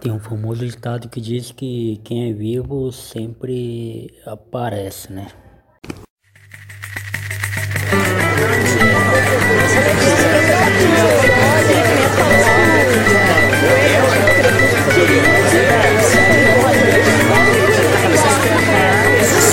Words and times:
Tem 0.00 0.10
um 0.10 0.18
famoso 0.18 0.64
ditado 0.64 1.10
que 1.10 1.20
diz 1.20 1.52
que 1.52 2.00
quem 2.02 2.30
é 2.30 2.32
vivo 2.32 2.90
sempre 2.90 4.10
aparece, 4.24 5.12
né? 5.12 5.28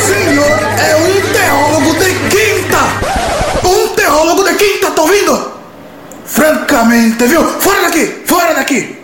Senhor 0.06 0.60
é 0.80 0.96
um 0.96 1.34
teólogo 1.34 1.94
de 2.00 2.14
quinta! 2.30 3.68
Um 3.68 3.96
teólogo 3.96 4.44
de 4.46 4.56
quinta, 4.56 4.92
tá 4.92 5.02
ouvindo? 5.02 5.52
Francamente, 6.24 7.28
viu? 7.28 7.44
Fora 7.60 7.82
daqui! 7.82 8.06
Fora 8.26 8.54
daqui! 8.54 8.97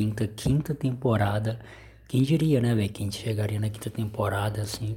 Quinta, 0.00 0.26
quinta 0.26 0.74
temporada. 0.74 1.60
Quem 2.08 2.22
diria, 2.22 2.58
né, 2.58 2.74
velho? 2.74 2.88
Que 2.88 3.02
a 3.02 3.04
gente 3.04 3.18
chegaria 3.18 3.60
na 3.60 3.68
quinta 3.68 3.90
temporada, 3.90 4.62
assim, 4.62 4.96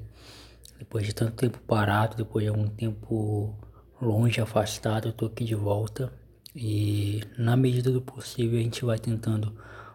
depois 0.80 1.06
de 1.06 1.14
tanto 1.14 1.34
tempo 1.34 1.60
parado, 1.68 2.16
depois 2.16 2.46
de 2.46 2.50
algum 2.50 2.68
tempo 2.68 3.54
longe, 4.02 4.40
afastado, 4.40 5.10
eu 5.10 5.12
tô 5.12 5.26
aqui 5.26 5.44
de 5.44 5.56
volta. 5.56 6.14
E 6.56 7.22
na 7.38 7.58
medida 7.58 7.92
do 7.92 8.02
possível 8.02 8.58
a 8.58 8.64
gente 8.64 8.86
vai 8.86 8.98
tentando 8.98 9.54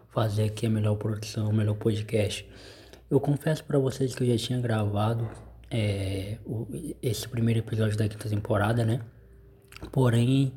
fazer 0.09 0.43
aqui 0.43 0.67
a 0.67 0.69
melhor 0.69 0.95
produção, 0.95 1.49
o 1.49 1.53
melhor 1.53 1.75
podcast. 1.75 2.47
Eu 3.09 3.19
confesso 3.19 3.63
para 3.63 3.79
vocês 3.79 4.13
que 4.13 4.23
eu 4.23 4.27
já 4.27 4.37
tinha 4.37 4.59
gravado 4.59 5.27
é, 5.71 6.37
o, 6.45 6.67
esse 7.01 7.27
primeiro 7.27 7.61
episódio 7.61 7.97
da 7.97 8.07
quinta 8.07 8.29
temporada, 8.29 8.85
né? 8.85 9.01
Porém, 9.91 10.53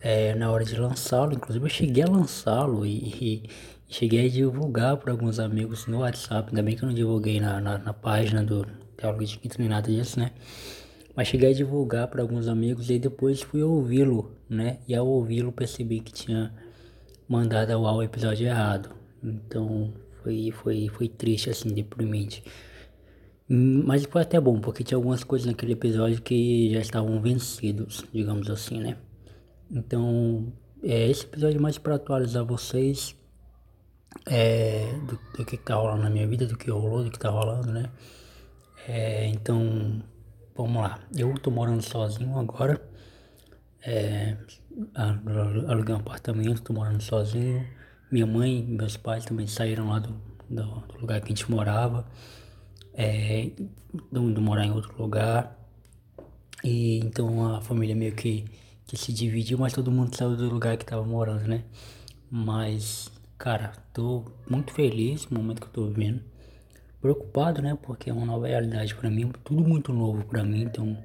é, 0.00 0.34
na 0.36 0.50
hora 0.50 0.64
de 0.64 0.76
lançá-lo, 0.76 1.32
inclusive 1.32 1.64
eu 1.64 1.70
cheguei 1.70 2.04
a 2.04 2.08
lançá-lo 2.08 2.86
e, 2.86 2.98
e, 3.20 3.42
cheguei 3.88 4.26
a 4.26 4.28
divulgar 4.28 4.96
para 4.98 5.12
alguns 5.12 5.38
amigos 5.38 5.86
no 5.86 6.00
WhatsApp. 6.00 6.50
Ainda 6.50 6.62
bem 6.62 6.76
que 6.76 6.82
eu 6.82 6.88
não 6.88 6.94
divulguei 6.94 7.40
na, 7.40 7.60
na, 7.60 7.78
na 7.78 7.92
página 7.92 8.44
do 8.44 8.66
Teólogo 8.96 9.24
de 9.24 9.38
Quinta 9.38 9.56
nem 9.58 9.68
nada 9.68 9.90
disso, 9.90 10.20
né? 10.20 10.32
Mas 11.16 11.28
cheguei 11.28 11.50
a 11.50 11.54
divulgar 11.54 12.06
para 12.08 12.22
alguns 12.22 12.46
amigos 12.46 12.90
e 12.90 12.98
depois 12.98 13.42
fui 13.42 13.62
ouvi-lo, 13.62 14.36
né? 14.48 14.78
E 14.86 14.94
ao 14.94 15.06
ouvi-lo 15.06 15.50
percebi 15.50 16.00
que 16.00 16.12
tinha 16.12 16.54
mandado 17.28 17.72
ao 17.72 18.02
episódio 18.02 18.46
errado. 18.46 18.90
Então 19.22 19.92
foi, 20.22 20.52
foi, 20.52 20.88
foi 20.88 21.08
triste, 21.08 21.50
assim, 21.50 21.70
deprimente. 21.70 22.44
Mas 23.48 24.04
foi 24.04 24.22
até 24.22 24.38
bom, 24.38 24.60
porque 24.60 24.84
tinha 24.84 24.96
algumas 24.96 25.24
coisas 25.24 25.46
naquele 25.46 25.72
episódio 25.72 26.20
que 26.20 26.70
já 26.70 26.80
estavam 26.80 27.20
vencidos, 27.20 28.04
digamos 28.12 28.50
assim, 28.50 28.78
né? 28.78 28.98
Então, 29.70 30.52
é, 30.82 31.08
esse 31.10 31.24
episódio 31.24 31.56
é 31.56 31.60
mais 31.60 31.78
para 31.78 31.94
atualizar 31.94 32.44
vocês 32.44 33.16
é, 34.28 34.92
do, 35.06 35.18
do 35.36 35.44
que 35.44 35.56
tá 35.56 35.74
rolando 35.76 36.02
na 36.02 36.10
minha 36.10 36.26
vida, 36.26 36.46
do 36.46 36.56
que 36.56 36.70
rolou, 36.70 37.04
do 37.04 37.10
que 37.10 37.18
tá 37.18 37.30
rolando, 37.30 37.72
né? 37.72 37.90
É, 38.86 39.26
então, 39.28 40.02
vamos 40.56 40.82
lá. 40.82 41.00
Eu 41.16 41.34
tô 41.38 41.50
morando 41.50 41.82
sozinho 41.82 42.38
agora. 42.38 42.80
É, 43.82 44.36
alu- 44.94 45.70
aluguei 45.70 45.94
um 45.94 45.98
apartamento, 45.98 46.62
tô 46.62 46.72
morando 46.72 47.02
sozinho. 47.02 47.66
Minha 48.10 48.26
mãe 48.26 48.60
e 48.60 48.62
meus 48.62 48.96
pais 48.96 49.24
também 49.24 49.46
saíram 49.46 49.88
lá 49.88 49.98
do, 49.98 50.14
do, 50.48 50.62
do 50.64 50.98
lugar 51.00 51.20
que 51.20 51.26
a 51.26 51.28
gente 51.36 51.50
morava. 51.50 52.06
É, 52.94 53.50
do, 54.12 54.32
do 54.32 54.40
morar 54.42 54.66
em 54.66 54.72
outro 54.72 54.94
lugar. 55.00 55.56
E 56.64 56.98
então 56.98 57.54
a 57.56 57.60
família 57.60 57.94
meio 57.94 58.14
que, 58.14 58.44
que 58.86 58.96
se 58.96 59.12
dividiu, 59.12 59.58
mas 59.58 59.72
todo 59.72 59.90
mundo 59.90 60.16
saiu 60.16 60.36
do 60.36 60.48
lugar 60.48 60.76
que 60.76 60.84
tava 60.84 61.04
morando, 61.04 61.46
né? 61.46 61.64
Mas, 62.30 63.10
cara, 63.38 63.72
tô 63.94 64.24
muito 64.48 64.72
feliz 64.72 65.28
no 65.28 65.38
momento 65.40 65.60
que 65.60 65.68
eu 65.68 65.72
tô 65.72 65.86
vivendo. 65.86 66.22
Preocupado, 67.00 67.62
né? 67.62 67.78
Porque 67.80 68.10
é 68.10 68.12
uma 68.12 68.26
nova 68.26 68.48
realidade 68.48 68.94
pra 68.94 69.08
mim, 69.08 69.30
tudo 69.44 69.62
muito 69.62 69.92
novo 69.92 70.24
pra 70.24 70.42
mim, 70.42 70.62
então 70.62 70.98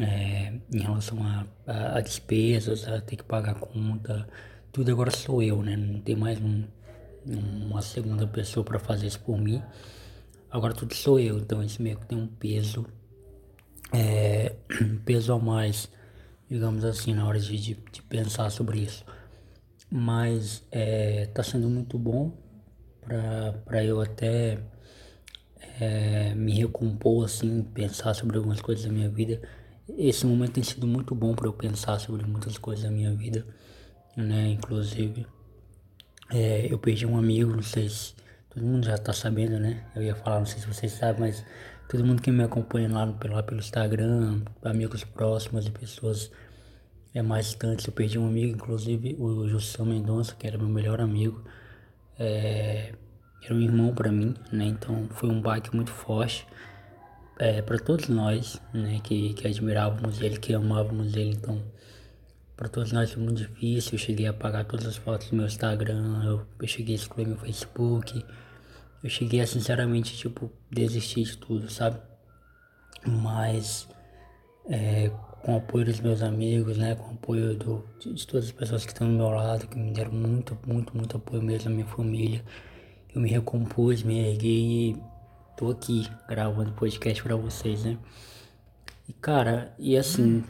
é, 0.00 0.54
em 0.72 0.80
relação 0.80 1.22
a, 1.22 1.46
a, 1.66 1.98
a 1.98 2.00
despesas, 2.00 2.88
a 2.88 3.00
ter 3.00 3.16
que 3.16 3.24
pagar 3.24 3.54
conta, 3.56 4.26
tudo 4.72 4.90
agora 4.90 5.10
sou 5.10 5.42
eu, 5.42 5.62
né? 5.62 5.76
Não 5.76 6.00
tem 6.00 6.16
mais 6.16 6.40
um, 6.40 6.64
uma 7.26 7.82
segunda 7.82 8.26
pessoa 8.26 8.64
pra 8.64 8.78
fazer 8.78 9.06
isso 9.06 9.20
por 9.20 9.38
mim. 9.38 9.62
Agora 10.50 10.72
tudo 10.72 10.94
sou 10.94 11.20
eu, 11.20 11.38
então 11.38 11.62
isso 11.62 11.82
meio 11.82 11.98
que 11.98 12.06
tem 12.06 12.16
um 12.18 12.26
peso 12.26 12.86
é, 13.92 14.56
um 14.80 14.96
peso 14.98 15.32
a 15.32 15.38
mais, 15.38 15.88
digamos 16.48 16.84
assim, 16.84 17.12
na 17.14 17.26
hora 17.26 17.38
de, 17.38 17.56
de, 17.58 17.74
de 17.74 18.02
pensar 18.02 18.50
sobre 18.50 18.80
isso. 18.80 19.04
Mas 19.96 20.66
é, 20.72 21.26
tá 21.26 21.44
sendo 21.44 21.68
muito 21.70 21.96
bom 21.96 22.36
para 23.64 23.84
eu 23.84 24.00
até 24.00 24.58
é, 25.80 26.34
me 26.34 26.52
recompor, 26.52 27.24
assim, 27.24 27.62
pensar 27.62 28.12
sobre 28.12 28.36
algumas 28.36 28.60
coisas 28.60 28.84
da 28.84 28.90
minha 28.90 29.08
vida. 29.08 29.40
Esse 29.96 30.26
momento 30.26 30.54
tem 30.54 30.64
sido 30.64 30.84
muito 30.84 31.14
bom 31.14 31.32
para 31.32 31.46
eu 31.46 31.52
pensar 31.52 32.00
sobre 32.00 32.26
muitas 32.26 32.58
coisas 32.58 32.84
da 32.84 32.90
minha 32.90 33.14
vida, 33.14 33.46
né? 34.16 34.48
Inclusive, 34.48 35.28
é, 36.28 36.66
eu 36.72 36.76
perdi 36.76 37.06
um 37.06 37.16
amigo, 37.16 37.52
não 37.52 37.62
sei 37.62 37.88
se 37.88 38.14
todo 38.50 38.66
mundo 38.66 38.84
já 38.84 38.98
tá 38.98 39.12
sabendo, 39.12 39.60
né? 39.60 39.86
Eu 39.94 40.02
ia 40.02 40.16
falar, 40.16 40.40
não 40.40 40.46
sei 40.46 40.58
se 40.58 40.66
vocês 40.66 40.90
sabem, 40.90 41.20
mas 41.20 41.44
todo 41.88 42.04
mundo 42.04 42.20
que 42.20 42.32
me 42.32 42.42
acompanha 42.42 42.88
lá 42.90 43.06
pelo, 43.12 43.40
pelo 43.44 43.60
Instagram, 43.60 44.42
amigos 44.64 45.04
próximos 45.04 45.68
e 45.68 45.70
pessoas 45.70 46.32
é, 47.14 47.22
mais 47.22 47.46
distantes, 47.46 47.86
eu 47.86 47.92
perdi 47.92 48.18
um 48.18 48.26
amigo, 48.26 48.56
inclusive 48.56 49.16
o 49.18 49.48
Jussão 49.48 49.86
Mendonça, 49.86 50.34
que 50.34 50.46
era 50.46 50.58
meu 50.58 50.68
melhor 50.68 51.00
amigo, 51.00 51.44
é, 52.18 52.92
era 53.42 53.54
um 53.54 53.60
irmão 53.60 53.94
para 53.94 54.10
mim, 54.10 54.34
né? 54.50 54.64
Então 54.66 55.06
foi 55.10 55.28
um 55.30 55.40
baque 55.40 55.74
muito 55.74 55.90
forte 55.92 56.46
é, 57.38 57.62
para 57.62 57.78
todos 57.78 58.08
nós, 58.08 58.60
né? 58.72 59.00
Que, 59.02 59.32
que 59.34 59.46
admirávamos 59.46 60.20
ele, 60.20 60.38
que 60.38 60.52
amávamos 60.54 61.14
ele, 61.14 61.30
então 61.30 61.62
para 62.56 62.68
todos 62.68 62.92
nós 62.92 63.12
foi 63.12 63.22
muito 63.22 63.38
difícil. 63.38 63.92
Eu 63.92 63.98
cheguei 63.98 64.26
a 64.26 64.30
apagar 64.30 64.64
todas 64.64 64.86
as 64.86 64.96
fotos 64.96 65.30
do 65.30 65.36
meu 65.36 65.46
Instagram, 65.46 66.24
eu, 66.24 66.46
eu 66.60 66.66
cheguei 66.66 66.94
a 66.94 66.98
excluir 66.98 67.26
meu 67.26 67.36
Facebook, 67.36 68.24
eu 69.02 69.10
cheguei 69.10 69.40
a 69.40 69.46
sinceramente, 69.46 70.16
tipo, 70.16 70.50
desistir 70.70 71.24
de 71.24 71.36
tudo, 71.38 71.70
sabe? 71.70 72.00
Mas 73.06 73.86
é, 74.68 75.10
com 75.44 75.52
o 75.52 75.58
apoio 75.58 75.84
dos 75.84 76.00
meus 76.00 76.22
amigos, 76.22 76.78
né? 76.78 76.94
Com 76.94 77.10
o 77.10 77.14
apoio 77.14 77.54
do, 77.54 77.84
de, 78.00 78.26
todas 78.26 78.46
as 78.46 78.52
pessoas 78.52 78.86
que 78.86 78.92
estão 78.92 79.06
do 79.06 79.12
meu 79.12 79.28
lado, 79.28 79.66
que 79.66 79.78
me 79.78 79.92
deram 79.92 80.12
muito, 80.12 80.56
muito, 80.66 80.96
muito 80.96 81.18
apoio 81.18 81.42
mesmo, 81.42 81.70
a 81.70 81.74
minha 81.74 81.86
família. 81.86 82.42
Eu 83.14 83.20
me 83.20 83.28
recompus, 83.28 84.02
me 84.02 84.30
erguei 84.30 84.92
e 84.92 84.96
tô 85.54 85.70
aqui 85.70 86.08
gravando 86.26 86.72
podcast 86.72 87.22
pra 87.22 87.36
vocês, 87.36 87.84
né? 87.84 87.98
E 89.06 89.12
cara, 89.12 89.74
e 89.78 89.98
assim. 89.98 90.42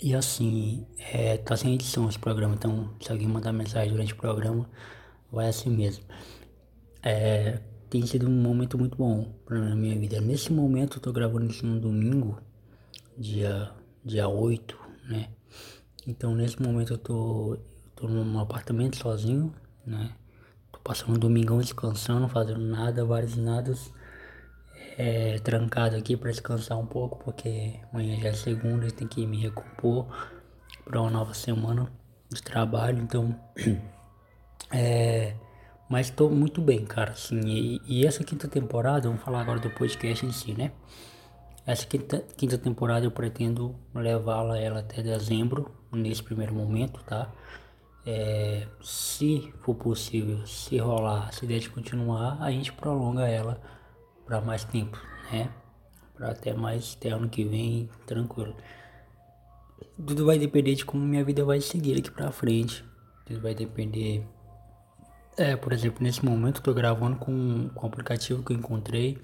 E 0.00 0.14
assim, 0.14 0.86
é, 1.12 1.38
tá 1.38 1.56
sem 1.56 1.74
edição 1.74 2.08
esse 2.08 2.18
programa, 2.18 2.54
então 2.54 2.94
se 3.00 3.10
alguém 3.10 3.26
mandar 3.26 3.52
mensagem 3.52 3.90
durante 3.90 4.12
o 4.12 4.16
programa, 4.16 4.70
vai 5.32 5.48
assim 5.48 5.70
mesmo. 5.70 6.04
É, 7.02 7.60
tem 7.88 8.04
sido 8.06 8.28
um 8.28 8.42
momento 8.42 8.78
muito 8.78 8.96
bom 8.96 9.32
pra 9.44 9.58
na 9.58 9.76
minha 9.76 9.98
vida. 9.98 10.20
Nesse 10.20 10.52
momento 10.52 10.98
eu 10.98 11.00
tô 11.00 11.12
gravando 11.12 11.46
isso 11.46 11.66
no 11.66 11.80
domingo, 11.80 12.40
dia, 13.16 13.70
dia 14.04 14.28
8, 14.28 14.78
né? 15.08 15.28
Então 16.06 16.34
nesse 16.34 16.60
momento 16.60 16.94
eu 16.94 16.98
tô, 16.98 17.58
tô 17.94 18.08
num 18.08 18.38
apartamento 18.38 18.96
sozinho, 18.96 19.54
né? 19.86 20.12
Tô 20.72 20.80
passando 20.80 21.16
um 21.16 21.18
domingão 21.18 21.58
descansando, 21.58 22.28
fazendo 22.28 22.60
nada, 22.60 23.04
vários 23.04 23.36
nadas. 23.36 23.92
É, 24.98 25.38
trancado 25.40 25.94
aqui 25.94 26.16
para 26.16 26.30
descansar 26.30 26.78
um 26.78 26.86
pouco, 26.86 27.22
porque 27.22 27.78
amanhã 27.92 28.18
já 28.18 28.28
é 28.30 28.32
segunda 28.32 28.86
e 28.86 28.90
tem 28.90 29.06
que 29.06 29.26
me 29.26 29.36
recompor 29.36 30.06
para 30.84 31.00
uma 31.00 31.10
nova 31.10 31.34
semana 31.34 31.86
de 32.30 32.42
trabalho, 32.42 33.02
então 33.02 33.38
é, 34.72 35.34
mas 35.88 36.10
tô 36.10 36.28
muito 36.28 36.60
bem, 36.60 36.84
cara, 36.84 37.12
assim, 37.12 37.40
e, 37.46 37.80
e 37.86 38.06
essa 38.06 38.24
quinta 38.24 38.48
temporada, 38.48 39.08
vamos 39.08 39.22
falar 39.22 39.40
agora 39.40 39.60
do 39.60 39.70
podcast 39.70 40.26
em 40.26 40.32
si, 40.32 40.52
né? 40.52 40.72
Essa 41.66 41.86
quinta, 41.86 42.24
quinta 42.36 42.58
temporada 42.58 43.04
eu 43.06 43.10
pretendo 43.10 43.74
levá-la 43.94 44.58
ela 44.58 44.80
até 44.80 45.02
dezembro, 45.02 45.70
nesse 45.92 46.22
primeiro 46.22 46.54
momento, 46.54 47.02
tá? 47.04 47.32
É, 48.04 48.68
se 48.80 49.52
for 49.62 49.74
possível, 49.74 50.46
se 50.46 50.78
rolar, 50.78 51.32
se 51.32 51.44
der 51.44 51.58
de 51.58 51.68
continuar, 51.68 52.40
a 52.40 52.50
gente 52.52 52.72
prolonga 52.72 53.26
ela 53.26 53.60
para 54.24 54.40
mais 54.40 54.64
tempo, 54.64 54.96
né? 55.32 55.50
Para 56.14 56.30
até 56.30 56.54
mais 56.54 56.96
até 56.96 57.10
ano 57.10 57.28
que 57.28 57.44
vem, 57.44 57.90
tranquilo. 58.06 58.54
Tudo 59.96 60.24
vai 60.24 60.38
depender 60.38 60.74
de 60.74 60.84
como 60.84 61.04
minha 61.04 61.24
vida 61.24 61.44
vai 61.44 61.60
seguir 61.60 61.98
aqui 61.98 62.10
pra 62.10 62.30
frente. 62.30 62.84
Tudo 63.24 63.40
vai 63.40 63.54
depender. 63.54 64.24
É, 65.38 65.54
por 65.54 65.72
exemplo, 65.72 66.02
nesse 66.02 66.24
momento 66.24 66.62
tô 66.62 66.72
gravando 66.72 67.16
com, 67.16 67.68
com 67.74 67.86
um 67.86 67.88
aplicativo 67.88 68.42
que 68.42 68.54
eu 68.54 68.56
encontrei 68.56 69.18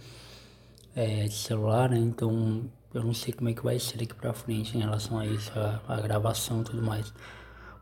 é, 0.95 1.25
de 1.25 1.35
celular, 1.35 1.89
né? 1.89 1.97
Então 1.97 2.71
eu 2.93 3.03
não 3.03 3.15
sei 3.15 3.33
como 3.33 3.49
é 3.49 3.55
que 3.55 3.65
vai 3.65 3.79
ser 3.79 3.97
daqui 3.97 4.13
pra 4.13 4.35
frente 4.35 4.77
em 4.77 4.81
relação 4.81 5.19
a 5.19 5.27
isso, 5.27 5.51
a, 5.59 5.81
a 5.89 6.01
gravação 6.03 6.61
e 6.61 6.65
tudo 6.65 6.83
mais. 6.83 7.15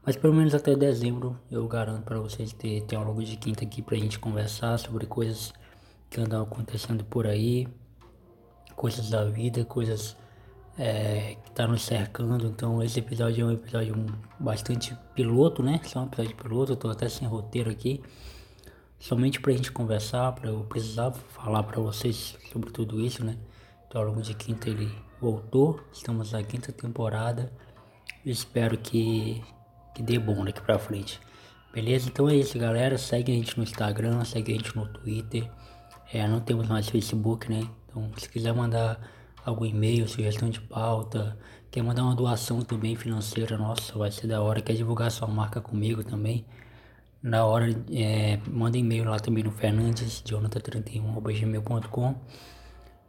Mas 0.07 0.15
pelo 0.17 0.33
menos 0.33 0.55
até 0.55 0.77
dezembro 0.77 1.37
eu 1.51 1.67
garanto 1.67 2.05
para 2.05 2.21
vocês 2.21 2.53
ter 2.53 2.83
teólogo 2.83 3.25
de 3.25 3.37
quinta 3.37 3.65
aqui 3.65 3.83
pra 3.83 3.97
gente 3.97 4.19
conversar 4.19 4.79
sobre 4.79 5.07
coisas 5.07 5.53
que 6.09 6.21
andam 6.21 6.43
acontecendo 6.43 7.05
por 7.05 7.27
aí, 7.27 7.67
coisas 8.77 9.11
da 9.11 9.25
vida, 9.25 9.65
coisas 9.65 10.17
é, 10.81 11.37
que 11.45 11.51
tá 11.53 11.67
nos 11.67 11.83
cercando. 11.83 12.47
Então 12.47 12.83
esse 12.83 12.99
episódio 12.99 13.43
é 13.43 13.49
um 13.49 13.53
episódio 13.53 14.07
bastante 14.39 14.97
piloto, 15.15 15.63
né? 15.63 15.79
Só 15.85 16.01
um 16.01 16.07
episódio 16.07 16.35
piloto, 16.37 16.73
eu 16.73 16.77
tô 16.77 16.89
até 16.89 17.07
sem 17.09 17.29
roteiro 17.29 17.71
aqui. 17.71 18.03
Somente 18.99 19.41
pra 19.41 19.53
gente 19.53 19.71
conversar, 19.71 20.33
pra 20.33 20.49
eu 20.49 20.65
precisar 20.65 21.13
falar 21.13 21.63
para 21.65 21.81
vocês 21.81 22.37
sobre 22.51 22.71
tudo 22.71 22.99
isso, 22.99 23.23
né? 23.23 23.37
Teólogo 23.91 24.23
de 24.23 24.35
Quinta 24.35 24.71
ele 24.71 24.91
voltou, 25.21 25.81
estamos 25.93 26.33
na 26.33 26.43
quinta 26.43 26.73
temporada. 26.73 27.53
Espero 28.25 28.79
que, 28.79 29.43
que 29.95 30.03
dê 30.03 30.19
bom 30.19 30.45
daqui 30.45 30.63
pra 30.63 30.79
frente. 30.79 31.21
Beleza? 31.75 32.09
Então 32.09 32.29
é 32.29 32.37
isso, 32.37 32.59
galera. 32.59 32.97
Segue 32.97 33.33
a 33.33 33.35
gente 33.35 33.57
no 33.57 33.63
Instagram, 33.63 34.25
segue 34.25 34.53
a 34.53 34.57
gente 34.57 34.75
no 34.75 34.87
Twitter. 34.87 35.51
É, 36.13 36.27
não 36.27 36.41
temos 36.41 36.69
mais 36.69 36.89
Facebook, 36.89 37.51
né? 37.51 37.69
Então, 37.87 38.11
se 38.17 38.29
quiser 38.29 38.53
mandar 38.53 39.01
algum 39.45 39.65
e-mail, 39.65 40.09
sugestão 40.09 40.51
de 40.51 40.61
pauta, 40.61 41.39
quer 41.71 41.83
mandar 41.83 42.03
uma 42.03 42.15
doação 42.15 42.63
também 42.63 42.97
financeira, 42.97 43.57
nossa, 43.57 43.97
vai 43.99 44.11
ser 44.11 44.27
da 44.27 44.41
hora. 44.43 44.61
Quer 44.61 44.75
divulgar 44.75 45.11
sua 45.11 45.29
marca 45.29 45.61
comigo 45.61 46.03
também? 46.05 46.45
Na 47.23 47.45
hora, 47.45 47.67
é, 47.93 48.39
manda 48.49 48.79
e-mail 48.79 49.05
lá 49.05 49.19
também 49.19 49.45
no 49.45 49.51
Fernandes, 49.51 50.23
jonathan31.gmail.com. 50.23 52.15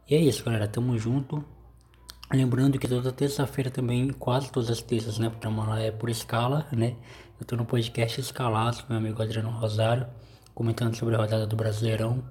E 0.08 0.14
é 0.14 0.18
isso, 0.18 0.44
galera. 0.44 0.68
Tamo 0.68 0.98
junto. 0.98 1.42
Lembrando 2.30 2.78
que 2.78 2.88
toda 2.88 3.12
terça-feira 3.12 3.70
também, 3.70 4.10
quase 4.10 4.50
todas 4.50 4.70
as 4.70 4.82
terças, 4.82 5.18
né? 5.18 5.28
O 5.28 5.30
programa 5.30 5.66
lá 5.66 5.80
é 5.80 5.90
por 5.90 6.10
escala, 6.10 6.66
né? 6.72 6.96
Eu 7.40 7.46
tô 7.46 7.56
no 7.56 7.64
podcast 7.64 8.20
Escalado 8.20 8.82
com 8.82 8.92
meu 8.92 8.98
amigo 8.98 9.22
Adriano 9.22 9.50
Rosário, 9.50 10.06
comentando 10.54 10.94
sobre 10.94 11.14
a 11.14 11.18
rodada 11.18 11.46
do 11.46 11.56
Brasileirão. 11.56 12.22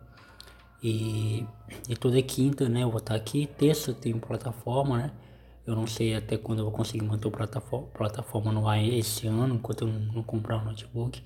E, 0.84 1.46
e 1.88 1.96
toda 1.96 2.22
quinta, 2.22 2.68
né? 2.68 2.84
Eu 2.84 2.90
vou 2.90 3.00
estar 3.00 3.16
aqui. 3.16 3.48
Terça 3.58 3.94
tem 3.94 4.14
plataforma, 4.18 4.98
né? 4.98 5.12
Eu 5.66 5.76
não 5.76 5.86
sei 5.86 6.16
até 6.16 6.38
quando 6.38 6.60
eu 6.60 6.66
vou 6.66 6.74
conseguir 6.74 7.04
manter 7.04 7.28
a 7.28 7.32
plataforma, 7.32 7.88
plataforma 7.94 8.52
no 8.52 8.68
ar 8.68 8.84
esse 8.84 9.28
ano, 9.28 9.56
enquanto 9.56 9.82
eu 9.82 9.88
não 9.88 10.24
comprar 10.24 10.58
um 10.58 10.66
notebook. 10.66 11.22